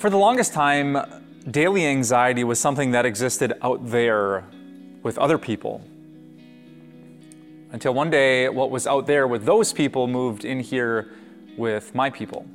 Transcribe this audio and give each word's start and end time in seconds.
For 0.00 0.08
the 0.08 0.16
longest 0.16 0.54
time, 0.54 0.96
daily 1.50 1.84
anxiety 1.84 2.42
was 2.42 2.58
something 2.58 2.92
that 2.92 3.04
existed 3.04 3.52
out 3.60 3.90
there 3.90 4.46
with 5.02 5.18
other 5.18 5.36
people. 5.36 5.84
Until 7.70 7.92
one 7.92 8.08
day, 8.08 8.48
what 8.48 8.70
was 8.70 8.86
out 8.86 9.06
there 9.06 9.28
with 9.28 9.44
those 9.44 9.74
people 9.74 10.06
moved 10.06 10.46
in 10.46 10.60
here 10.60 11.10
with 11.58 11.94
my 11.94 12.08
people. 12.08 12.46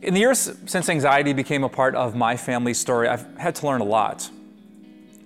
In 0.00 0.14
the 0.14 0.20
years 0.20 0.48
since 0.66 0.88
anxiety 0.88 1.32
became 1.32 1.64
a 1.64 1.68
part 1.68 1.96
of 1.96 2.14
my 2.14 2.36
family's 2.36 2.78
story, 2.78 3.08
I've 3.08 3.26
had 3.36 3.56
to 3.56 3.66
learn 3.66 3.80
a 3.80 3.90
lot 3.98 4.30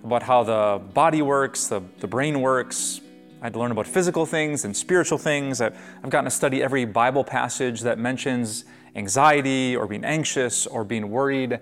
about 0.02 0.22
how 0.22 0.44
the 0.44 0.80
body 0.94 1.20
works, 1.20 1.66
the, 1.66 1.82
the 2.00 2.06
brain 2.06 2.40
works. 2.40 3.02
I 3.42 3.46
had 3.46 3.54
to 3.54 3.58
learn 3.58 3.72
about 3.72 3.88
physical 3.88 4.24
things 4.24 4.64
and 4.64 4.76
spiritual 4.76 5.18
things. 5.18 5.60
I've, 5.60 5.76
I've 6.04 6.10
gotten 6.10 6.26
to 6.26 6.30
study 6.30 6.62
every 6.62 6.84
Bible 6.84 7.24
passage 7.24 7.80
that 7.80 7.98
mentions 7.98 8.64
anxiety 8.94 9.74
or 9.74 9.88
being 9.88 10.04
anxious 10.04 10.64
or 10.64 10.84
being 10.84 11.10
worried. 11.10 11.58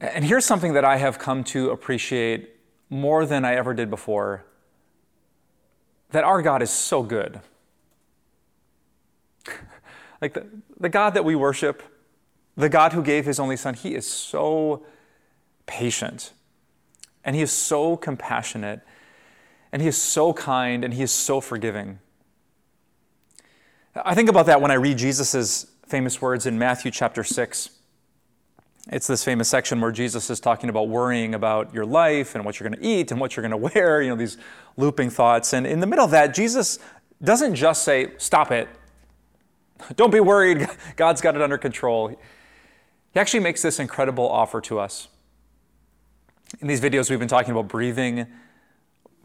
And 0.00 0.24
here's 0.24 0.46
something 0.46 0.72
that 0.72 0.86
I 0.86 0.96
have 0.96 1.18
come 1.18 1.44
to 1.44 1.68
appreciate 1.68 2.56
more 2.88 3.26
than 3.26 3.44
I 3.44 3.56
ever 3.56 3.74
did 3.74 3.90
before 3.90 4.46
that 6.12 6.24
our 6.24 6.40
God 6.40 6.62
is 6.62 6.70
so 6.70 7.02
good. 7.02 7.42
like 10.22 10.32
the, 10.32 10.46
the 10.80 10.88
God 10.88 11.12
that 11.12 11.26
we 11.26 11.34
worship, 11.34 11.82
the 12.56 12.70
God 12.70 12.94
who 12.94 13.02
gave 13.02 13.26
his 13.26 13.38
only 13.38 13.58
son, 13.58 13.74
he 13.74 13.94
is 13.94 14.06
so 14.06 14.86
patient 15.66 16.32
and 17.22 17.36
he 17.36 17.42
is 17.42 17.52
so 17.52 17.98
compassionate 17.98 18.80
and 19.72 19.80
he 19.80 19.88
is 19.88 20.00
so 20.00 20.32
kind 20.32 20.84
and 20.84 20.94
he 20.94 21.02
is 21.02 21.10
so 21.10 21.40
forgiving. 21.40 21.98
I 23.94 24.14
think 24.14 24.28
about 24.28 24.46
that 24.46 24.60
when 24.60 24.70
I 24.70 24.74
read 24.74 24.98
Jesus' 24.98 25.66
famous 25.86 26.20
words 26.22 26.46
in 26.46 26.58
Matthew 26.58 26.90
chapter 26.90 27.24
6. 27.24 27.70
It's 28.90 29.06
this 29.06 29.22
famous 29.22 29.48
section 29.48 29.80
where 29.80 29.92
Jesus 29.92 30.28
is 30.28 30.40
talking 30.40 30.68
about 30.68 30.88
worrying 30.88 31.34
about 31.34 31.72
your 31.72 31.86
life 31.86 32.34
and 32.34 32.44
what 32.44 32.58
you're 32.58 32.68
going 32.68 32.80
to 32.80 32.86
eat 32.86 33.10
and 33.10 33.20
what 33.20 33.36
you're 33.36 33.46
going 33.46 33.50
to 33.70 33.74
wear, 33.74 34.02
you 34.02 34.10
know, 34.10 34.16
these 34.16 34.38
looping 34.76 35.10
thoughts. 35.10 35.52
And 35.52 35.66
in 35.66 35.80
the 35.80 35.86
middle 35.86 36.04
of 36.04 36.10
that, 36.10 36.34
Jesus 36.34 36.78
doesn't 37.22 37.54
just 37.54 37.84
say, 37.84 38.12
Stop 38.18 38.50
it. 38.50 38.68
Don't 39.96 40.12
be 40.12 40.20
worried. 40.20 40.68
God's 40.96 41.20
got 41.20 41.36
it 41.36 41.42
under 41.42 41.58
control. 41.58 42.08
He 42.08 43.20
actually 43.20 43.40
makes 43.40 43.62
this 43.62 43.78
incredible 43.78 44.28
offer 44.28 44.60
to 44.62 44.78
us. 44.78 45.08
In 46.60 46.66
these 46.66 46.80
videos, 46.80 47.10
we've 47.10 47.18
been 47.18 47.28
talking 47.28 47.52
about 47.52 47.68
breathing, 47.68 48.26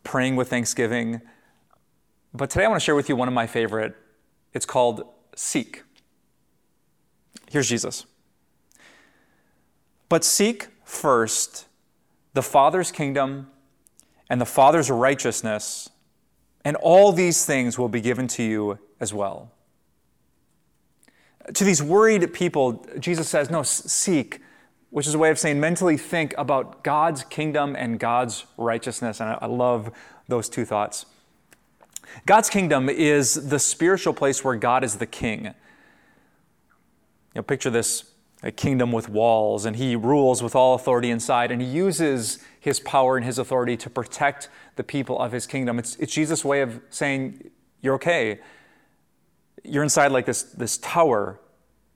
praying 0.08 0.38
with 0.38 0.50
thanksgiving. 0.50 1.22
But 2.34 2.50
today 2.50 2.64
I 2.64 2.70
want 2.70 2.80
to 2.82 2.86
share 2.86 2.96
with 2.96 3.10
you 3.10 3.16
one 3.18 3.28
of 3.28 3.34
my 3.34 3.46
favorite. 3.46 3.94
It's 4.54 4.66
called 4.66 5.04
Seek. 5.36 5.84
Here's 7.52 7.68
Jesus. 7.68 8.06
But 10.08 10.24
seek 10.24 10.68
first 10.86 11.66
the 12.34 12.42
Father's 12.42 12.90
kingdom 12.90 13.52
and 14.30 14.40
the 14.40 14.46
Father's 14.46 14.90
righteousness, 14.90 15.90
and 16.64 16.78
all 16.78 17.12
these 17.12 17.46
things 17.46 17.78
will 17.78 17.90
be 17.90 18.00
given 18.00 18.28
to 18.30 18.44
you 18.44 18.80
as 19.02 19.14
well. 19.14 19.52
To 21.54 21.66
these 21.66 21.84
worried 21.84 22.34
people, 22.34 22.86
Jesus 22.98 23.28
says, 23.28 23.50
No, 23.50 23.64
seek, 23.64 24.40
which 24.98 25.06
is 25.06 25.14
a 25.14 25.20
way 25.20 25.30
of 25.30 25.38
saying 25.38 25.60
mentally 25.60 25.96
think 25.96 26.34
about 26.40 26.84
God's 26.84 27.24
kingdom 27.26 27.76
and 27.76 28.00
God's 28.00 28.48
righteousness. 28.58 29.20
And 29.20 29.38
I 29.40 29.46
love 29.46 29.92
those 30.28 30.50
two 30.50 30.66
thoughts. 30.66 31.06
God's 32.26 32.50
kingdom 32.50 32.90
is 32.90 33.50
the 33.50 33.60
spiritual 33.60 34.16
place 34.16 34.44
where 34.44 34.56
God 34.56 34.84
is 34.84 34.96
the 34.96 35.06
king 35.06 35.46
You 35.46 35.54
know, 37.36 37.44
picture 37.44 37.70
this 37.70 38.06
a 38.42 38.52
kingdom 38.52 38.92
with 38.92 39.08
walls, 39.08 39.66
and 39.66 39.76
he 39.76 39.96
rules 39.96 40.42
with 40.42 40.56
all 40.56 40.74
authority 40.74 41.12
inside, 41.12 41.52
and 41.52 41.62
he 41.62 41.68
uses 41.68 42.40
his 42.60 42.80
power 42.80 43.18
and 43.18 43.24
his 43.24 43.38
authority 43.38 43.78
to 43.78 43.92
protect 43.92 44.50
the 44.78 44.84
people 44.84 45.20
of 45.20 45.32
his 45.32 45.46
kingdom. 45.46 45.78
It's, 45.78 45.96
it's 45.98 46.12
Jesus' 46.12 46.44
way 46.44 46.62
of 46.62 46.82
saying, 46.90 47.52
You're 47.82 47.94
okay. 47.96 48.40
You're 49.64 49.84
inside 49.84 50.12
like 50.12 50.26
this, 50.26 50.42
this 50.42 50.80
tower 50.80 51.40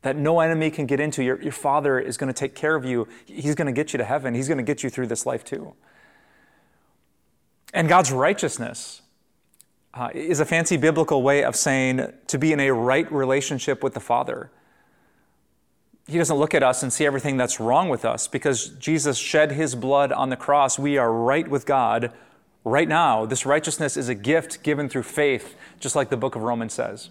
that 0.01 0.15
no 0.15 0.39
enemy 0.39 0.71
can 0.71 0.85
get 0.85 0.99
into. 0.99 1.23
Your, 1.23 1.41
your 1.41 1.51
father 1.51 1.99
is 1.99 2.17
going 2.17 2.31
to 2.31 2.37
take 2.37 2.55
care 2.55 2.75
of 2.75 2.85
you. 2.85 3.07
He's 3.25 3.55
going 3.55 3.67
to 3.67 3.71
get 3.73 3.93
you 3.93 3.97
to 3.97 4.03
heaven. 4.03 4.33
He's 4.33 4.47
going 4.47 4.57
to 4.57 4.63
get 4.63 4.83
you 4.83 4.89
through 4.89 5.07
this 5.07 5.25
life 5.25 5.43
too. 5.43 5.73
And 7.73 7.87
God's 7.87 8.11
righteousness 8.11 9.01
uh, 9.93 10.09
is 10.13 10.39
a 10.39 10.45
fancy 10.45 10.77
biblical 10.77 11.21
way 11.21 11.43
of 11.43 11.55
saying 11.55 12.11
to 12.27 12.37
be 12.37 12.51
in 12.53 12.59
a 12.59 12.71
right 12.71 13.11
relationship 13.11 13.83
with 13.83 13.93
the 13.93 13.99
Father. 13.99 14.51
He 16.07 16.17
doesn't 16.17 16.37
look 16.37 16.53
at 16.53 16.63
us 16.63 16.83
and 16.83 16.91
see 16.91 17.05
everything 17.05 17.37
that's 17.37 17.59
wrong 17.59 17.87
with 17.87 18.03
us 18.03 18.27
because 18.27 18.69
Jesus 18.69 19.17
shed 19.17 19.51
his 19.51 19.75
blood 19.75 20.11
on 20.11 20.29
the 20.29 20.35
cross. 20.35 20.79
We 20.79 20.97
are 20.97 21.11
right 21.11 21.47
with 21.47 21.65
God 21.65 22.11
right 22.63 22.87
now. 22.87 23.25
This 23.25 23.45
righteousness 23.45 23.95
is 23.95 24.09
a 24.09 24.15
gift 24.15 24.63
given 24.63 24.89
through 24.89 25.03
faith, 25.03 25.55
just 25.79 25.95
like 25.95 26.09
the 26.09 26.17
book 26.17 26.35
of 26.35 26.41
Romans 26.41 26.73
says. 26.73 27.09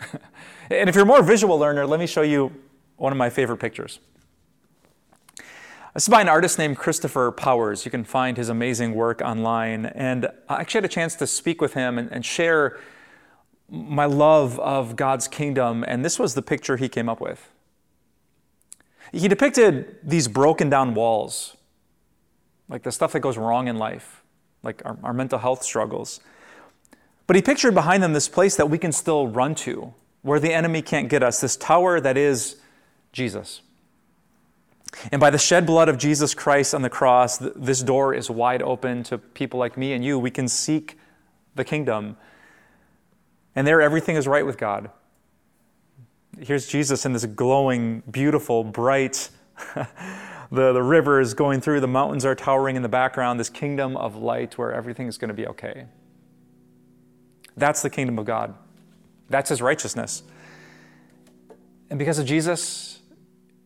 and 0.70 0.88
if 0.88 0.94
you're 0.94 1.04
a 1.04 1.06
more 1.06 1.22
visual 1.22 1.58
learner, 1.58 1.86
let 1.86 2.00
me 2.00 2.06
show 2.06 2.22
you 2.22 2.52
one 2.96 3.12
of 3.12 3.18
my 3.18 3.30
favorite 3.30 3.58
pictures. 3.58 4.00
This 5.94 6.04
is 6.04 6.08
by 6.08 6.22
an 6.22 6.28
artist 6.28 6.58
named 6.58 6.78
Christopher 6.78 7.30
Powers. 7.32 7.84
You 7.84 7.90
can 7.90 8.02
find 8.02 8.38
his 8.38 8.48
amazing 8.48 8.94
work 8.94 9.20
online. 9.20 9.84
And 9.84 10.26
I 10.48 10.60
actually 10.60 10.78
had 10.78 10.84
a 10.86 10.88
chance 10.88 11.14
to 11.16 11.26
speak 11.26 11.60
with 11.60 11.74
him 11.74 11.98
and, 11.98 12.10
and 12.10 12.24
share 12.24 12.80
my 13.68 14.06
love 14.06 14.58
of 14.60 14.96
God's 14.96 15.28
kingdom. 15.28 15.84
And 15.86 16.02
this 16.02 16.18
was 16.18 16.34
the 16.34 16.40
picture 16.40 16.78
he 16.78 16.88
came 16.88 17.10
up 17.10 17.20
with. 17.20 17.50
He 19.12 19.28
depicted 19.28 19.98
these 20.02 20.28
broken 20.28 20.70
down 20.70 20.94
walls, 20.94 21.58
like 22.70 22.82
the 22.82 22.92
stuff 22.92 23.12
that 23.12 23.20
goes 23.20 23.36
wrong 23.36 23.68
in 23.68 23.76
life, 23.76 24.22
like 24.62 24.80
our, 24.86 24.96
our 25.02 25.12
mental 25.12 25.38
health 25.38 25.62
struggles. 25.62 26.20
But 27.26 27.36
he 27.36 27.42
pictured 27.42 27.74
behind 27.74 28.02
them 28.02 28.12
this 28.12 28.28
place 28.28 28.56
that 28.56 28.68
we 28.68 28.78
can 28.78 28.92
still 28.92 29.28
run 29.28 29.54
to, 29.56 29.94
where 30.22 30.40
the 30.40 30.52
enemy 30.52 30.82
can't 30.82 31.08
get 31.08 31.22
us, 31.22 31.40
this 31.40 31.56
tower 31.56 32.00
that 32.00 32.16
is 32.16 32.56
Jesus. 33.12 33.60
And 35.10 35.20
by 35.20 35.30
the 35.30 35.38
shed 35.38 35.64
blood 35.66 35.88
of 35.88 35.98
Jesus 35.98 36.34
Christ 36.34 36.74
on 36.74 36.82
the 36.82 36.90
cross, 36.90 37.38
this 37.38 37.82
door 37.82 38.14
is 38.14 38.28
wide 38.30 38.62
open 38.62 39.02
to 39.04 39.18
people 39.18 39.58
like 39.58 39.76
me 39.76 39.94
and 39.94 40.04
you. 40.04 40.18
We 40.18 40.30
can 40.30 40.48
seek 40.48 40.98
the 41.54 41.64
kingdom. 41.64 42.16
And 43.56 43.66
there, 43.66 43.80
everything 43.80 44.16
is 44.16 44.28
right 44.28 44.44
with 44.44 44.58
God 44.58 44.90
here's 46.40 46.66
Jesus 46.66 47.04
in 47.04 47.12
this 47.12 47.24
glowing, 47.24 48.02
beautiful, 48.10 48.64
bright, 48.64 49.30
the, 49.74 50.72
the 50.72 50.82
river 50.82 51.20
is 51.20 51.34
going 51.34 51.60
through, 51.60 51.80
the 51.80 51.88
mountains 51.88 52.24
are 52.24 52.34
towering 52.34 52.76
in 52.76 52.82
the 52.82 52.88
background, 52.88 53.38
this 53.38 53.50
kingdom 53.50 53.96
of 53.96 54.16
light 54.16 54.58
where 54.58 54.72
everything 54.72 55.06
is 55.06 55.18
going 55.18 55.28
to 55.28 55.34
be 55.34 55.46
okay. 55.46 55.86
That's 57.56 57.82
the 57.82 57.90
kingdom 57.90 58.18
of 58.18 58.24
God. 58.24 58.54
That's 59.28 59.48
his 59.48 59.62
righteousness. 59.62 60.22
And 61.90 61.98
because 61.98 62.18
of 62.18 62.26
Jesus, 62.26 63.00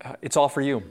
uh, 0.04 0.14
it's 0.22 0.36
all 0.36 0.48
for 0.48 0.60
you. 0.60 0.82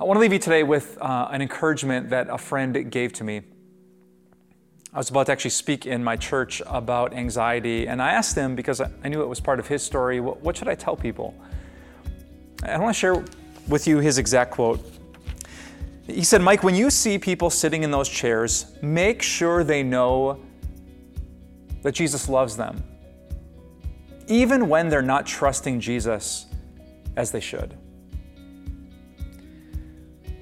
I 0.00 0.04
want 0.04 0.16
to 0.16 0.20
leave 0.20 0.32
you 0.32 0.38
today 0.38 0.62
with 0.62 0.98
uh, 1.00 1.28
an 1.30 1.42
encouragement 1.42 2.10
that 2.10 2.28
a 2.28 2.38
friend 2.38 2.90
gave 2.90 3.12
to 3.14 3.24
me. 3.24 3.42
I 4.92 4.98
was 4.98 5.10
about 5.10 5.26
to 5.26 5.32
actually 5.32 5.50
speak 5.52 5.86
in 5.86 6.02
my 6.02 6.16
church 6.16 6.60
about 6.66 7.14
anxiety, 7.14 7.86
and 7.86 8.02
I 8.02 8.12
asked 8.12 8.36
him 8.36 8.54
because 8.54 8.80
I 8.80 9.08
knew 9.08 9.22
it 9.22 9.28
was 9.28 9.40
part 9.40 9.58
of 9.58 9.66
his 9.66 9.82
story, 9.82 10.20
what 10.20 10.56
should 10.56 10.68
I 10.68 10.74
tell 10.74 10.96
people? 10.96 11.34
I 12.62 12.78
want 12.78 12.94
to 12.94 12.98
share 12.98 13.24
with 13.68 13.86
you 13.86 13.98
his 13.98 14.18
exact 14.18 14.50
quote. 14.50 14.80
He 16.06 16.24
said, 16.24 16.42
Mike, 16.42 16.62
when 16.62 16.74
you 16.74 16.90
see 16.90 17.18
people 17.18 17.48
sitting 17.48 17.84
in 17.84 17.90
those 17.90 18.08
chairs, 18.08 18.66
make 18.82 19.22
sure 19.22 19.64
they 19.64 19.82
know 19.82 20.40
that 21.82 21.92
Jesus 21.92 22.28
loves 22.28 22.56
them, 22.56 22.82
even 24.28 24.68
when 24.68 24.88
they're 24.88 25.02
not 25.02 25.26
trusting 25.26 25.80
Jesus 25.80 26.46
as 27.16 27.30
they 27.30 27.40
should. 27.40 27.76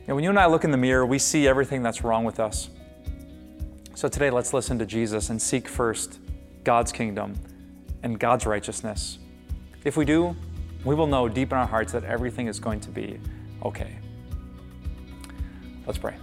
And 0.06 0.16
when 0.16 0.24
you 0.24 0.30
and 0.30 0.38
I 0.38 0.46
look 0.46 0.64
in 0.64 0.70
the 0.70 0.76
mirror, 0.76 1.06
we 1.06 1.18
see 1.18 1.46
everything 1.46 1.82
that's 1.82 2.02
wrong 2.02 2.24
with 2.24 2.40
us. 2.40 2.68
So 3.94 4.08
today, 4.08 4.30
let's 4.30 4.52
listen 4.52 4.78
to 4.78 4.86
Jesus 4.86 5.30
and 5.30 5.40
seek 5.40 5.68
first 5.68 6.18
God's 6.64 6.90
kingdom 6.90 7.34
and 8.02 8.18
God's 8.18 8.46
righteousness. 8.46 9.18
If 9.84 9.96
we 9.96 10.04
do, 10.04 10.34
we 10.84 10.94
will 10.94 11.06
know 11.06 11.28
deep 11.28 11.52
in 11.52 11.58
our 11.58 11.66
hearts 11.66 11.92
that 11.92 12.04
everything 12.04 12.46
is 12.46 12.58
going 12.58 12.80
to 12.80 12.90
be 12.90 13.20
okay. 13.62 13.98
Let's 15.86 15.98
pray. 15.98 16.16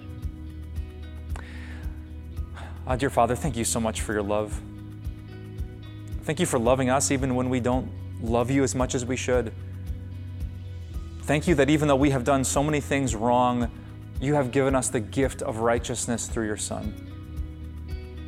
Uh, 2.86 2.96
dear 2.96 3.10
Father, 3.10 3.36
thank 3.36 3.56
you 3.56 3.64
so 3.64 3.80
much 3.80 4.02
for 4.02 4.14
your 4.14 4.24
love. 4.24 4.60
Thank 6.28 6.42
you 6.42 6.46
for 6.46 6.60
loving 6.60 6.90
us 6.90 7.10
even 7.10 7.36
when 7.36 7.50
we 7.50 7.62
don't 7.62 7.90
love 8.22 8.52
you 8.52 8.62
as 8.62 8.76
much 8.76 8.96
as 8.96 9.06
we 9.06 9.16
should. 9.16 9.54
Thank 11.22 11.48
you 11.48 11.56
that 11.56 11.70
even 11.70 11.88
though 11.88 11.96
we 11.96 12.10
have 12.10 12.26
done 12.26 12.44
so 12.44 12.62
many 12.62 12.82
things 12.82 13.16
wrong, 13.16 13.72
you 14.20 14.34
have 14.34 14.52
given 14.52 14.76
us 14.76 14.90
the 14.90 15.00
gift 15.00 15.42
of 15.42 15.60
righteousness 15.60 16.28
through 16.28 16.48
your 16.48 16.58
Son. 16.58 16.94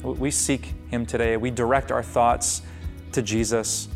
We 0.02 0.32
seek 0.32 0.76
Him 0.90 1.06
today. 1.06 1.36
We 1.36 1.52
direct 1.52 1.92
our 1.92 2.02
thoughts 2.02 2.62
to 3.12 3.22
Jesus. 3.22 3.90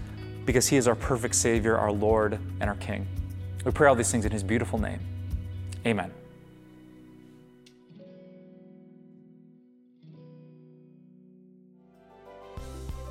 because 0.46 0.68
he 0.68 0.76
is 0.76 0.90
our 0.90 0.96
perfect 0.96 1.36
Savior, 1.36 1.78
our 1.78 1.94
Lord, 1.94 2.38
and 2.60 2.70
our 2.70 2.76
King. 2.76 3.08
We 3.64 3.72
pray 3.72 3.88
all 3.88 3.96
these 3.96 4.12
things 4.12 4.26
in 4.26 4.32
his 4.34 4.44
beautiful 4.44 4.78
name. 4.78 5.00
Amen. 5.88 6.12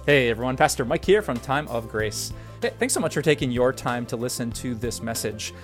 Hey 0.04 0.31
everyone, 0.31 0.56
Pastor 0.56 0.84
Mike 0.84 1.04
here 1.04 1.22
from 1.22 1.38
Time 1.38 1.69
of 1.69 1.88
Grace. 1.88 2.32
Hey, 2.60 2.72
thanks 2.76 2.93
so 2.93 2.99
much 2.99 3.14
for 3.14 3.22
taking 3.22 3.52
your 3.52 3.72
time 3.72 4.04
to 4.06 4.16
listen 4.16 4.50
to 4.50 4.75
this 4.75 5.00
message. 5.00 5.54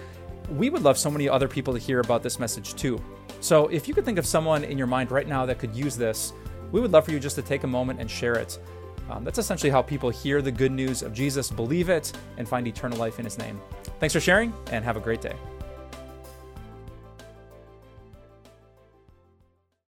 We 0.48 0.70
would 0.70 0.82
love 0.82 0.96
so 0.96 1.10
many 1.10 1.28
other 1.28 1.48
people 1.48 1.74
to 1.74 1.80
hear 1.80 1.98
about 1.98 2.22
this 2.22 2.38
message 2.38 2.76
too. 2.76 3.02
So 3.40 3.66
if 3.66 3.88
you 3.88 3.94
could 3.94 4.04
think 4.04 4.16
of 4.16 4.24
someone 4.24 4.62
in 4.62 4.78
your 4.78 4.86
mind 4.86 5.10
right 5.10 5.26
now 5.26 5.44
that 5.44 5.58
could 5.58 5.74
use 5.74 5.96
this, 5.96 6.34
we 6.70 6.80
would 6.80 6.92
love 6.92 7.04
for 7.04 7.10
you 7.10 7.18
just 7.18 7.34
to 7.34 7.42
take 7.42 7.64
a 7.64 7.66
moment 7.66 7.98
and 7.98 8.08
share 8.08 8.34
it. 8.34 8.60
Um, 9.10 9.24
that's 9.24 9.38
essentially 9.38 9.70
how 9.70 9.82
people 9.82 10.08
hear 10.08 10.40
the 10.40 10.52
good 10.52 10.70
news 10.70 11.02
of 11.02 11.12
Jesus, 11.12 11.50
believe 11.50 11.88
it, 11.88 12.12
and 12.36 12.48
find 12.48 12.68
eternal 12.68 12.96
life 12.96 13.18
in 13.18 13.24
his 13.24 13.38
name. 13.38 13.60
Thanks 13.98 14.12
for 14.12 14.20
sharing, 14.20 14.54
and 14.70 14.84
have 14.84 14.96
a 14.96 15.00
great 15.00 15.20
day. 15.20 15.34